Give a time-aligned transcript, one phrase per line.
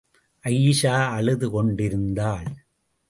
[0.45, 2.49] அயீஷா அழுது கொண்டிருந்தாள்.